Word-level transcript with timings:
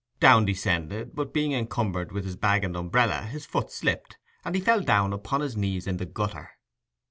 Downe 0.19 0.45
descended, 0.45 1.13
but 1.13 1.31
being 1.31 1.51
encumbered 1.51 2.11
with 2.11 2.25
his 2.25 2.35
bag 2.35 2.63
and 2.63 2.75
umbrella, 2.75 3.21
his 3.27 3.45
foot 3.45 3.69
slipped, 3.69 4.17
and 4.43 4.55
he 4.55 4.61
fell 4.61 4.83
upon 5.13 5.41
his 5.41 5.55
knees 5.55 5.85
in 5.85 5.97
the 5.97 6.07
gutter. 6.07 6.53